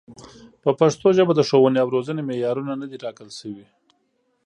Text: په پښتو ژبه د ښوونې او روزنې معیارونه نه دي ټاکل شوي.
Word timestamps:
په 0.63 0.69
پښتو 0.79 1.07
ژبه 1.17 1.33
د 1.35 1.41
ښوونې 1.49 1.77
او 1.83 1.91
روزنې 1.95 2.21
معیارونه 2.29 2.73
نه 2.81 2.85
دي 2.89 2.97
ټاکل 3.03 3.29
شوي. 3.39 3.65